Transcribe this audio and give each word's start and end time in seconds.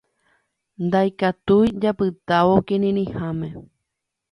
Ndaikatúi 0.85 1.67
japytávo 1.83 2.55
kirirĩháme. 2.67 3.47